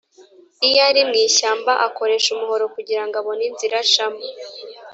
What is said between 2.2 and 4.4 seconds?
umuhoro kugira ngo abone inzira acamo.